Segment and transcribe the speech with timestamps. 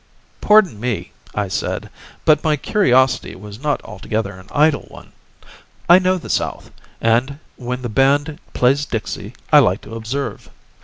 [0.41, 1.91] "Pardon me," I said,
[2.25, 5.11] "but my curiosity was not altogether an idle one.
[5.87, 10.49] I know the South, and when the band plays 'Dixie' I like to observe.